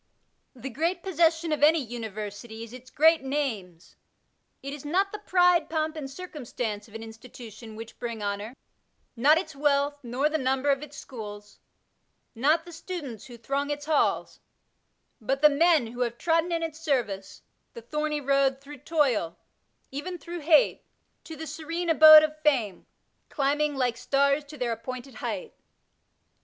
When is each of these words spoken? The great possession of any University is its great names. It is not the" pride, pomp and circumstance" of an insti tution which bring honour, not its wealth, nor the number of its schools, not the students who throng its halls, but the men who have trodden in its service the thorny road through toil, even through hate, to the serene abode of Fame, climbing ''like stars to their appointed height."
The 0.55 0.71
great 0.71 1.03
possession 1.03 1.51
of 1.51 1.61
any 1.61 1.77
University 1.77 2.63
is 2.63 2.73
its 2.73 2.89
great 2.89 3.21
names. 3.21 3.97
It 4.63 4.73
is 4.73 4.83
not 4.83 5.11
the" 5.11 5.19
pride, 5.29 5.69
pomp 5.69 5.95
and 5.95 6.09
circumstance" 6.09 6.87
of 6.87 6.95
an 6.95 7.03
insti 7.03 7.29
tution 7.29 7.75
which 7.75 7.99
bring 7.99 8.23
honour, 8.23 8.55
not 9.15 9.37
its 9.37 9.55
wealth, 9.55 9.99
nor 10.01 10.27
the 10.27 10.39
number 10.39 10.71
of 10.71 10.81
its 10.81 10.97
schools, 10.97 11.59
not 12.33 12.65
the 12.65 12.71
students 12.71 13.27
who 13.27 13.37
throng 13.37 13.69
its 13.69 13.85
halls, 13.85 14.39
but 15.21 15.43
the 15.43 15.49
men 15.49 15.85
who 15.85 15.99
have 15.99 16.17
trodden 16.17 16.51
in 16.51 16.63
its 16.63 16.79
service 16.79 17.43
the 17.75 17.81
thorny 17.83 18.19
road 18.19 18.59
through 18.59 18.79
toil, 18.79 19.37
even 19.91 20.17
through 20.17 20.39
hate, 20.39 20.83
to 21.25 21.35
the 21.35 21.45
serene 21.45 21.91
abode 21.91 22.23
of 22.23 22.41
Fame, 22.41 22.87
climbing 23.29 23.75
''like 23.75 23.97
stars 23.97 24.43
to 24.45 24.57
their 24.57 24.71
appointed 24.71 25.13
height." 25.21 25.53